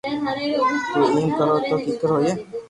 [0.93, 2.31] تو ايم ڪرو تو ڪيڪر ھوئي